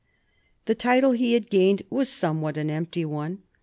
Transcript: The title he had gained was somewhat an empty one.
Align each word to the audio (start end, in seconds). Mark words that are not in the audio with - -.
The 0.65 0.73
title 0.73 1.11
he 1.11 1.33
had 1.33 1.51
gained 1.51 1.83
was 1.91 2.09
somewhat 2.09 2.57
an 2.57 2.71
empty 2.71 3.05
one. 3.05 3.43